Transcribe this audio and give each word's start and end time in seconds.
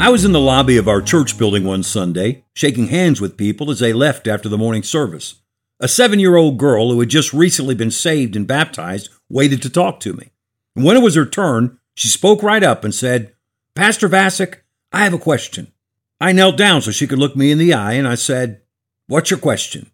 I 0.00 0.08
was 0.08 0.24
in 0.24 0.32
the 0.32 0.40
lobby 0.40 0.78
of 0.78 0.88
our 0.88 1.02
church 1.02 1.36
building 1.36 1.62
one 1.62 1.82
Sunday, 1.82 2.42
shaking 2.54 2.86
hands 2.86 3.20
with 3.20 3.36
people 3.36 3.70
as 3.70 3.80
they 3.80 3.92
left 3.92 4.26
after 4.26 4.48
the 4.48 4.56
morning 4.56 4.82
service. 4.82 5.42
A 5.78 5.88
seven 5.88 6.18
year 6.18 6.36
old 6.36 6.56
girl 6.56 6.90
who 6.90 6.98
had 7.00 7.10
just 7.10 7.34
recently 7.34 7.74
been 7.74 7.90
saved 7.90 8.34
and 8.34 8.46
baptized 8.46 9.10
waited 9.28 9.60
to 9.60 9.68
talk 9.68 10.00
to 10.00 10.14
me. 10.14 10.30
And 10.74 10.86
when 10.86 10.96
it 10.96 11.02
was 11.02 11.16
her 11.16 11.26
turn, 11.26 11.78
she 11.92 12.08
spoke 12.08 12.42
right 12.42 12.62
up 12.62 12.82
and 12.82 12.94
said, 12.94 13.34
Pastor 13.74 14.08
Vasick, 14.08 14.60
I 14.90 15.04
have 15.04 15.12
a 15.12 15.18
question. 15.18 15.70
I 16.18 16.32
knelt 16.32 16.56
down 16.56 16.80
so 16.80 16.92
she 16.92 17.06
could 17.06 17.18
look 17.18 17.36
me 17.36 17.50
in 17.50 17.58
the 17.58 17.74
eye 17.74 17.92
and 17.92 18.08
I 18.08 18.14
said, 18.14 18.62
What's 19.06 19.30
your 19.30 19.38
question? 19.38 19.90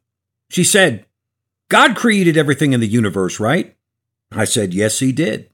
She 0.50 0.62
said, 0.62 1.04
God 1.68 1.96
created 1.96 2.36
everything 2.36 2.72
in 2.72 2.78
the 2.78 2.86
universe, 2.86 3.40
right? 3.40 3.76
I 4.30 4.44
said, 4.44 4.72
Yes, 4.72 5.00
he 5.00 5.10
did. 5.10 5.50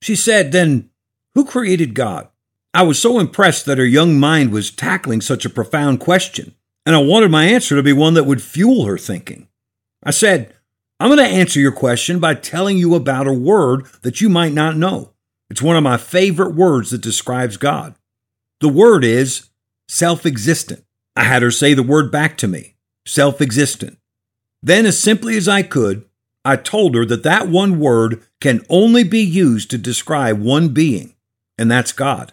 She 0.00 0.16
said, 0.16 0.50
Then 0.50 0.90
who 1.36 1.44
created 1.44 1.94
God? 1.94 2.26
I 2.74 2.82
was 2.82 2.98
so 2.98 3.18
impressed 3.18 3.66
that 3.66 3.78
her 3.78 3.84
young 3.84 4.18
mind 4.18 4.50
was 4.50 4.70
tackling 4.70 5.20
such 5.20 5.44
a 5.44 5.50
profound 5.50 6.00
question, 6.00 6.54
and 6.86 6.96
I 6.96 7.02
wanted 7.02 7.30
my 7.30 7.44
answer 7.44 7.76
to 7.76 7.82
be 7.82 7.92
one 7.92 8.14
that 8.14 8.24
would 8.24 8.42
fuel 8.42 8.86
her 8.86 8.96
thinking. 8.96 9.48
I 10.02 10.10
said, 10.10 10.54
I'm 10.98 11.08
going 11.08 11.18
to 11.18 11.36
answer 11.36 11.60
your 11.60 11.72
question 11.72 12.18
by 12.18 12.34
telling 12.34 12.78
you 12.78 12.94
about 12.94 13.26
a 13.26 13.32
word 13.32 13.86
that 14.02 14.20
you 14.20 14.28
might 14.28 14.52
not 14.52 14.76
know. 14.76 15.12
It's 15.50 15.60
one 15.60 15.76
of 15.76 15.82
my 15.82 15.98
favorite 15.98 16.54
words 16.54 16.90
that 16.90 17.02
describes 17.02 17.56
God. 17.56 17.94
The 18.60 18.68
word 18.68 19.04
is 19.04 19.50
self 19.88 20.24
existent. 20.24 20.84
I 21.14 21.24
had 21.24 21.42
her 21.42 21.50
say 21.50 21.74
the 21.74 21.82
word 21.82 22.10
back 22.10 22.38
to 22.38 22.48
me 22.48 22.76
self 23.04 23.40
existent. 23.40 23.98
Then, 24.62 24.86
as 24.86 24.98
simply 24.98 25.36
as 25.36 25.48
I 25.48 25.62
could, 25.62 26.06
I 26.44 26.56
told 26.56 26.94
her 26.94 27.04
that 27.04 27.24
that 27.24 27.48
one 27.48 27.80
word 27.80 28.22
can 28.40 28.64
only 28.68 29.04
be 29.04 29.20
used 29.20 29.70
to 29.70 29.78
describe 29.78 30.40
one 30.40 30.68
being, 30.68 31.14
and 31.58 31.70
that's 31.70 31.92
God. 31.92 32.32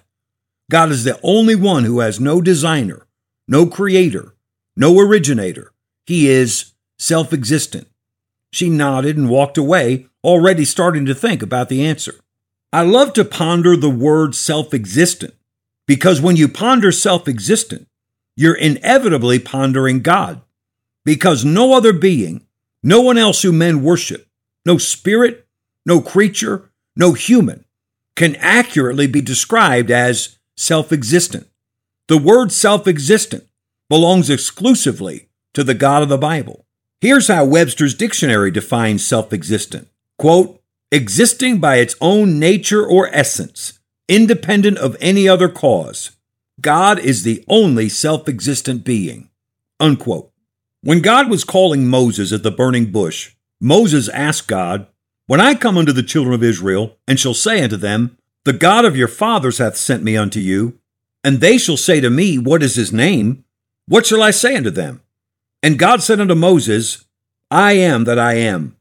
God 0.70 0.92
is 0.92 1.04
the 1.04 1.20
only 1.24 1.56
one 1.56 1.84
who 1.84 2.00
has 2.00 2.20
no 2.20 2.42
designer, 2.42 3.08
no 3.48 3.66
creator, 3.66 4.36
no 4.78 5.00
originator. 5.00 5.74
He 6.06 6.30
is 6.30 6.74
self 6.98 7.34
existent. 7.34 7.88
She 8.52 8.70
nodded 8.70 9.18
and 9.18 9.30
walked 9.30 9.58
away, 9.58 10.08
already 10.24 10.66
starting 10.66 11.06
to 11.06 11.16
think 11.16 11.42
about 11.42 11.70
the 11.70 11.86
answer. 11.86 12.16
I 12.72 12.84
love 12.84 13.14
to 13.14 13.26
ponder 13.26 13.76
the 13.76 13.90
word 13.90 14.36
self 14.36 14.74
existent 14.74 15.34
because 15.88 16.22
when 16.22 16.36
you 16.36 16.48
ponder 16.48 16.92
self 16.92 17.28
existent, 17.28 17.88
you're 18.36 18.56
inevitably 18.56 19.40
pondering 19.40 20.02
God 20.02 20.42
because 21.04 21.44
no 21.44 21.74
other 21.74 21.94
being, 21.94 22.46
no 22.84 23.02
one 23.02 23.18
else 23.18 23.42
who 23.42 23.52
men 23.52 23.84
worship, 23.84 24.28
no 24.66 24.78
spirit, 24.78 25.48
no 25.86 26.00
creature, 26.00 26.70
no 26.96 27.14
human 27.14 27.66
can 28.16 28.36
accurately 28.36 29.08
be 29.08 29.22
described 29.22 29.90
as 29.90 30.38
self 30.60 30.92
existent. 30.92 31.48
The 32.08 32.18
word 32.18 32.52
self 32.52 32.88
existent 32.88 33.48
belongs 33.88 34.30
exclusively 34.30 35.30
to 35.54 35.64
the 35.64 35.74
God 35.74 36.04
of 36.04 36.10
the 36.10 36.18
Bible. 36.18 36.66
Here's 37.02 37.30
how 37.30 37.46
Webster's 37.46 37.96
dictionary 37.96 38.52
defines 38.52 39.06
self 39.06 39.32
existent 39.32 39.88
quote, 40.18 40.62
existing 40.92 41.60
by 41.60 41.78
its 41.78 41.96
own 42.02 42.40
nature 42.40 42.86
or 42.86 43.10
essence, 43.14 43.80
independent 44.10 44.78
of 44.78 44.98
any 45.00 45.30
other 45.30 45.48
cause. 45.48 46.12
God 46.60 47.00
is 47.00 47.24
the 47.24 47.44
only 47.48 47.88
self 47.88 48.28
existent 48.28 48.84
being. 48.84 49.30
Unquote. 49.80 50.30
When 50.82 51.02
God 51.02 51.30
was 51.30 51.44
calling 51.46 51.88
Moses 51.88 52.34
at 52.34 52.44
the 52.44 52.52
burning 52.52 52.92
bush, 52.92 53.34
Moses 53.62 54.10
asked 54.10 54.48
God, 54.48 54.88
When 55.26 55.40
I 55.40 55.56
come 55.56 55.78
unto 55.78 55.94
the 55.94 56.04
children 56.04 56.34
of 56.34 56.44
Israel, 56.44 56.98
and 57.08 57.18
shall 57.18 57.34
say 57.34 57.64
unto 57.64 57.78
them, 57.78 58.18
the 58.46 58.54
God 58.54 58.86
of 58.86 58.98
your 58.98 59.08
fathers 59.08 59.58
hath 59.58 59.78
sent 59.78 60.04
me 60.04 60.16
unto 60.18 60.40
you, 60.40 60.80
and 61.24 61.40
they 61.40 61.58
shall 61.58 61.78
say 61.78 62.00
to 62.00 62.10
me, 62.10 62.38
What 62.38 62.64
is 62.64 62.76
his 62.76 62.94
name? 62.94 63.44
What 63.88 64.06
shall 64.06 64.24
I 64.24 64.32
say 64.32 64.56
unto 64.56 64.70
them? 64.70 65.02
And 65.62 65.80
God 65.80 66.02
said 66.02 66.20
unto 66.20 66.36
Moses, 66.36 67.06
I 67.52 67.74
am 67.74 68.04
that 68.06 68.20
I 68.20 68.36
am. 68.36 68.78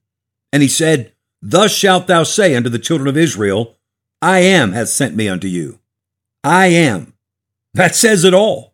And 0.53 0.63
he 0.63 0.69
said, 0.69 1.13
Thus 1.43 1.73
shalt 1.73 2.07
thou 2.07 2.23
say 2.23 2.55
unto 2.55 2.69
the 2.69 2.79
children 2.79 3.09
of 3.09 3.17
Israel, 3.17 3.77
I 4.21 4.41
am 4.41 4.73
hath 4.73 4.89
sent 4.89 5.15
me 5.15 5.29
unto 5.29 5.47
you. 5.47 5.79
I 6.45 6.67
am. 6.67 7.15
That 7.75 7.95
says 7.95 8.25
it 8.25 8.35
all. 8.35 8.73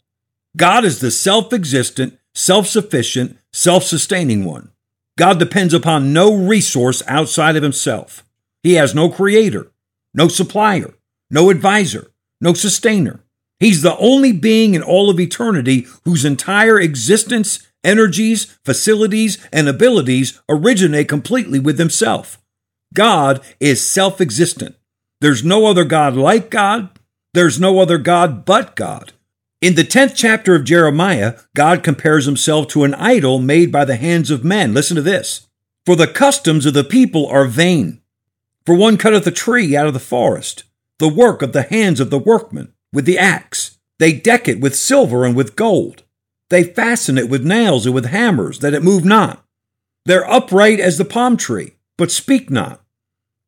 God 0.57 0.85
is 0.85 1.01
the 1.01 1.11
self 1.11 1.53
existent, 1.53 2.19
self 2.35 2.67
sufficient, 2.67 3.39
self 3.53 3.85
sustaining 3.85 4.45
one. 4.45 4.71
God 5.17 5.39
depends 5.39 5.75
upon 5.75 6.13
no 6.13 6.35
resource 6.35 7.03
outside 7.07 7.57
of 7.57 7.63
himself. 7.63 8.25
He 8.63 8.75
has 8.75 8.95
no 8.95 9.09
creator, 9.09 9.71
no 10.15 10.29
supplier, 10.29 10.95
no 11.31 11.51
advisor, 11.51 12.11
no 12.41 12.55
sustainer. 12.55 13.21
He's 13.59 13.83
the 13.83 13.97
only 13.99 14.33
being 14.33 14.75
in 14.75 14.83
all 14.83 15.11
of 15.11 15.21
eternity 15.21 15.87
whose 16.05 16.25
entire 16.25 16.79
existence, 16.81 17.67
energies, 17.83 18.57
facilities, 18.65 19.47
and 19.53 19.69
abilities 19.69 20.41
originate 20.49 21.09
completely 21.09 21.59
with 21.59 21.79
himself. 21.79 22.41
God 22.93 23.41
is 23.61 23.87
self 23.87 24.21
existent. 24.21 24.77
There's 25.21 25.45
no 25.45 25.67
other 25.67 25.85
God 25.85 26.17
like 26.17 26.51
God. 26.51 26.91
There's 27.33 27.59
no 27.59 27.81
other 27.81 27.99
God 27.99 28.45
but 28.45 28.77
God. 28.77 29.13
In 29.61 29.75
the 29.77 29.83
10th 29.83 30.13
chapter 30.15 30.55
of 30.55 30.65
Jeremiah, 30.65 31.39
God 31.57 31.83
compares 31.83 32.27
himself 32.27 32.69
to 32.69 32.85
an 32.85 32.95
idol 32.95 33.39
made 33.39 33.73
by 33.73 33.85
the 33.85 33.97
hands 33.97 34.31
of 34.31 34.45
men. 34.45 34.75
Listen 34.75 34.95
to 34.97 35.03
this. 35.03 35.49
For 35.87 35.97
the 35.97 36.07
customs 36.07 36.67
of 36.67 36.75
the 36.75 36.85
people 36.85 37.27
are 37.27 37.47
vain. 37.47 38.01
For 38.67 38.75
one 38.75 38.97
cutteth 38.97 39.27
a 39.27 39.31
tree 39.31 39.77
out 39.77 39.87
of 39.87 39.95
the 39.95 40.01
forest, 40.01 40.65
the 40.99 41.09
work 41.09 41.43
of 41.43 41.53
the 41.53 41.65
hands 41.65 42.01
of 42.01 42.11
the 42.11 42.19
workman, 42.19 42.73
with 42.93 43.05
the 43.05 43.19
axe. 43.19 43.79
They 43.99 44.13
deck 44.13 44.49
it 44.49 44.61
with 44.61 44.75
silver 44.75 45.25
and 45.25 45.37
with 45.37 45.57
gold. 45.57 46.03
They 46.49 46.65
fasten 46.65 47.19
it 47.19 47.29
with 47.29 47.45
nails 47.45 47.85
and 47.85 47.95
with 47.95 48.07
hammers, 48.07 48.61
that 48.61 48.75
it 48.75 48.83
move 48.83 49.05
not. 49.05 49.45
They're 50.07 50.29
upright 50.31 50.81
as 50.81 50.99
the 50.99 51.05
palm 51.05 51.37
tree, 51.37 51.77
but 51.97 52.11
speak 52.11 52.51
not. 52.51 52.83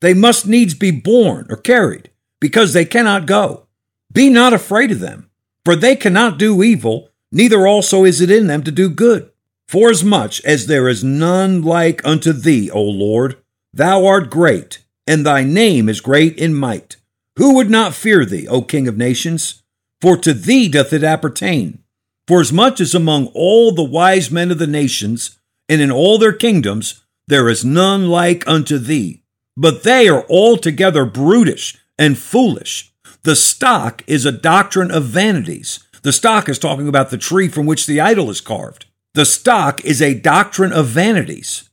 They 0.01 0.13
must 0.13 0.47
needs 0.47 0.73
be 0.73 0.91
borne 0.91 1.47
or 1.49 1.57
carried, 1.57 2.11
because 2.39 2.73
they 2.73 2.85
cannot 2.85 3.25
go. 3.25 3.67
Be 4.11 4.29
not 4.29 4.53
afraid 4.53 4.91
of 4.91 4.99
them, 4.99 5.29
for 5.65 5.75
they 5.75 5.95
cannot 5.95 6.37
do 6.37 6.63
evil, 6.63 7.09
neither 7.31 7.67
also 7.67 8.03
is 8.03 8.21
it 8.21 8.31
in 8.31 8.47
them 8.47 8.63
to 8.63 8.71
do 8.71 8.89
good. 8.89 9.31
Forasmuch 9.67 10.39
as 10.45 10.67
there 10.67 10.87
is 10.87 11.03
none 11.03 11.61
like 11.61 12.05
unto 12.05 12.31
thee, 12.31 12.71
O 12.71 12.81
Lord, 12.81 13.37
thou 13.73 14.05
art 14.05 14.29
great, 14.29 14.79
and 15.07 15.25
thy 15.25 15.43
name 15.43 15.87
is 15.89 16.01
great 16.01 16.37
in 16.37 16.53
might. 16.53 16.97
Who 17.37 17.55
would 17.55 17.69
not 17.69 17.95
fear 17.95 18.25
thee, 18.25 18.47
O 18.47 18.61
King 18.61 18.87
of 18.87 18.97
nations? 18.97 19.63
For 20.01 20.17
to 20.17 20.33
thee 20.33 20.67
doth 20.67 20.93
it 20.93 21.03
appertain. 21.03 21.83
For 22.27 22.41
as 22.41 22.51
much 22.51 22.81
as 22.81 22.93
among 22.93 23.27
all 23.27 23.71
the 23.71 23.83
wise 23.83 24.29
men 24.29 24.51
of 24.51 24.57
the 24.57 24.67
nations, 24.67 25.39
and 25.69 25.81
in 25.81 25.91
all 25.91 26.17
their 26.17 26.33
kingdoms, 26.33 27.03
there 27.27 27.49
is 27.49 27.63
none 27.63 28.09
like 28.09 28.47
unto 28.47 28.77
thee. 28.77 29.23
But 29.55 29.83
they 29.83 30.07
are 30.07 30.25
altogether 30.29 31.05
brutish 31.05 31.77
and 31.97 32.17
foolish. 32.17 32.93
The 33.23 33.35
stock 33.35 34.03
is 34.07 34.25
a 34.25 34.31
doctrine 34.31 34.91
of 34.91 35.05
vanities. 35.05 35.79
The 36.03 36.13
stock 36.13 36.47
is 36.47 36.59
talking 36.59 36.87
about 36.87 37.09
the 37.09 37.17
tree 37.17 37.47
from 37.47 37.65
which 37.65 37.85
the 37.85 37.99
idol 37.99 38.29
is 38.29 38.39
carved. 38.39 38.85
The 39.13 39.25
stock 39.25 39.83
is 39.83 40.01
a 40.01 40.13
doctrine 40.13 40.71
of 40.71 40.87
vanities. 40.87 41.66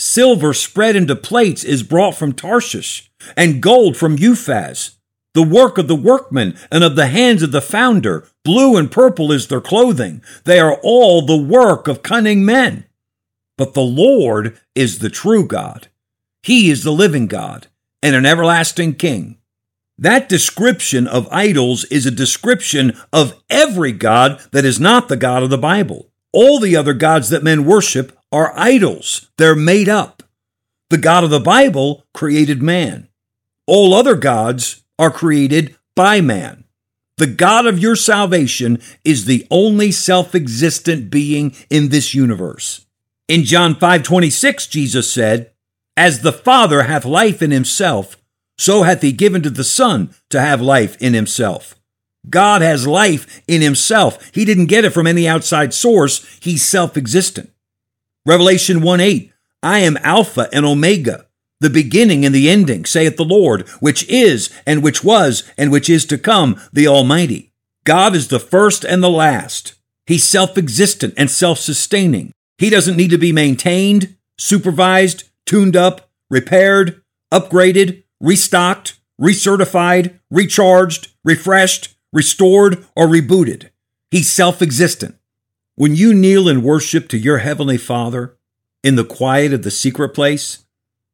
Silver 0.00 0.54
spread 0.54 0.94
into 0.94 1.16
plates 1.16 1.64
is 1.64 1.82
brought 1.82 2.14
from 2.14 2.32
Tarshish, 2.32 3.10
and 3.36 3.60
gold 3.60 3.96
from 3.96 4.16
Uphaz. 4.16 4.96
The 5.34 5.42
work 5.42 5.76
of 5.76 5.88
the 5.88 5.96
workmen 5.96 6.56
and 6.70 6.84
of 6.84 6.94
the 6.94 7.08
hands 7.08 7.42
of 7.42 7.50
the 7.50 7.60
founder. 7.60 8.24
Blue 8.44 8.76
and 8.76 8.92
purple 8.92 9.32
is 9.32 9.48
their 9.48 9.60
clothing. 9.60 10.22
They 10.44 10.60
are 10.60 10.78
all 10.84 11.22
the 11.22 11.36
work 11.36 11.88
of 11.88 12.04
cunning 12.04 12.44
men. 12.44 12.84
But 13.56 13.74
the 13.74 13.82
Lord 13.82 14.56
is 14.76 15.00
the 15.00 15.10
true 15.10 15.44
God. 15.44 15.88
He 16.44 16.70
is 16.70 16.84
the 16.84 16.92
living 16.92 17.26
God 17.26 17.66
and 18.00 18.14
an 18.14 18.24
everlasting 18.24 18.94
King. 18.94 19.38
That 19.98 20.28
description 20.28 21.08
of 21.08 21.28
idols 21.32 21.84
is 21.86 22.06
a 22.06 22.12
description 22.12 22.96
of 23.12 23.42
every 23.50 23.90
God 23.90 24.40
that 24.52 24.64
is 24.64 24.78
not 24.78 25.08
the 25.08 25.16
God 25.16 25.42
of 25.42 25.50
the 25.50 25.58
Bible. 25.58 26.08
All 26.32 26.60
the 26.60 26.76
other 26.76 26.94
gods 26.94 27.30
that 27.30 27.42
men 27.42 27.64
worship 27.64 28.17
are 28.30 28.52
idols. 28.58 29.30
They're 29.36 29.54
made 29.54 29.88
up. 29.88 30.22
The 30.90 30.98
God 30.98 31.24
of 31.24 31.30
the 31.30 31.40
Bible 31.40 32.04
created 32.14 32.62
man. 32.62 33.08
All 33.66 33.94
other 33.94 34.14
gods 34.14 34.82
are 34.98 35.10
created 35.10 35.76
by 35.94 36.20
man. 36.20 36.64
The 37.18 37.26
God 37.26 37.66
of 37.66 37.78
your 37.78 37.96
salvation 37.96 38.80
is 39.04 39.24
the 39.24 39.46
only 39.50 39.90
self-existent 39.90 41.10
being 41.10 41.54
in 41.68 41.88
this 41.88 42.14
universe. 42.14 42.86
In 43.26 43.44
John 43.44 43.74
5:26 43.74 44.66
Jesus 44.66 45.12
said, 45.12 45.50
"As 45.96 46.20
the 46.20 46.32
Father 46.32 46.84
hath 46.84 47.04
life 47.04 47.42
in 47.42 47.50
himself, 47.50 48.16
so 48.56 48.84
hath 48.84 49.02
he 49.02 49.12
given 49.12 49.42
to 49.42 49.50
the 49.50 49.64
Son 49.64 50.14
to 50.30 50.40
have 50.40 50.62
life 50.62 50.96
in 51.00 51.12
himself." 51.12 51.74
God 52.30 52.62
has 52.62 52.86
life 52.86 53.42
in 53.48 53.62
himself. 53.62 54.30
He 54.32 54.44
didn't 54.44 54.66
get 54.66 54.84
it 54.84 54.90
from 54.90 55.06
any 55.06 55.26
outside 55.26 55.74
source. 55.74 56.24
He's 56.40 56.62
self-existent. 56.62 57.50
Revelation 58.28 58.82
1:8, 58.82 59.32
"I 59.62 59.78
am 59.78 59.96
Alpha 60.02 60.50
and 60.52 60.66
Omega, 60.66 61.24
the 61.62 61.70
beginning 61.70 62.26
and 62.26 62.34
the 62.34 62.50
ending, 62.50 62.84
saith 62.84 63.16
the 63.16 63.24
Lord, 63.24 63.66
which 63.80 64.04
is, 64.06 64.50
and 64.66 64.82
which 64.82 65.02
was, 65.02 65.44
and 65.56 65.72
which 65.72 65.88
is 65.88 66.04
to 66.04 66.18
come, 66.18 66.60
the 66.70 66.86
Almighty. 66.86 67.52
God 67.84 68.14
is 68.14 68.28
the 68.28 68.38
first 68.38 68.84
and 68.84 69.02
the 69.02 69.08
last. 69.08 69.72
He's 70.06 70.24
self 70.24 70.58
existent 70.58 71.14
and 71.16 71.30
self 71.30 71.58
sustaining. 71.58 72.32
He 72.58 72.68
doesn't 72.68 72.98
need 72.98 73.08
to 73.12 73.16
be 73.16 73.32
maintained, 73.32 74.16
supervised, 74.36 75.24
tuned 75.46 75.74
up, 75.74 76.10
repaired, 76.28 77.00
upgraded, 77.32 78.02
restocked, 78.20 78.98
recertified, 79.18 80.18
recharged, 80.30 81.08
refreshed, 81.24 81.94
restored, 82.12 82.84
or 82.94 83.06
rebooted. 83.06 83.70
He's 84.10 84.28
self 84.28 84.60
existent. 84.60 85.17
When 85.78 85.94
you 85.94 86.12
kneel 86.12 86.48
in 86.48 86.64
worship 86.64 87.08
to 87.10 87.16
your 87.16 87.38
Heavenly 87.38 87.76
Father 87.78 88.36
in 88.82 88.96
the 88.96 89.04
quiet 89.04 89.52
of 89.52 89.62
the 89.62 89.70
secret 89.70 90.08
place, 90.08 90.64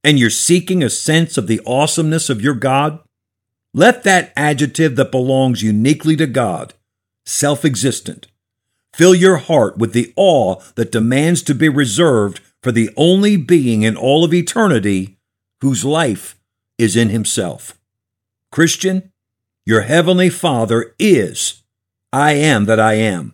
and 0.03 0.19
you're 0.19 0.31
seeking 0.31 0.83
a 0.83 0.89
sense 0.89 1.37
of 1.37 1.49
the 1.49 1.61
awesomeness 1.67 2.31
of 2.31 2.41
your 2.41 2.55
God, 2.55 2.99
let 3.75 4.05
that 4.05 4.33
adjective 4.35 4.97
that 4.97 5.11
belongs 5.11 5.63
uniquely 5.63 6.17
to 6.17 6.27
God, 6.27 6.73
self 7.27 7.63
existent, 7.63 8.29
fill 8.95 9.15
your 9.15 9.37
heart 9.37 9.77
with 9.77 9.93
the 9.93 10.15
awe 10.17 10.63
that 10.77 10.91
demands 10.91 11.43
to 11.43 11.55
be 11.55 11.69
reserved 11.69 12.41
for 12.63 12.73
the 12.73 12.89
only 12.97 13.37
being 13.37 13.83
in 13.83 13.99
all 13.99 14.25
of 14.25 14.33
eternity 14.33 15.19
whose 15.61 15.85
life 15.85 16.41
is 16.79 16.97
in 16.97 17.11
Himself. 17.11 17.79
Christian, 18.51 19.13
your 19.67 19.83
Heavenly 19.83 20.31
Father 20.31 20.95
is 20.99 21.63
I 22.15 22.33
am 22.33 22.65
that 22.65 22.81
I 22.81 22.95
am, 22.95 23.34